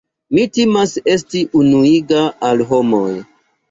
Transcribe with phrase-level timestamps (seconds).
[0.37, 3.09] Mi timas esti enuiga al homoj.